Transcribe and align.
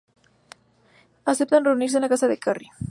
Aceptan 1.31 1.63
reunirse 1.65 1.97
en 1.99 2.07
casa 2.13 2.27
de 2.31 2.39
Carrie. 2.45 2.71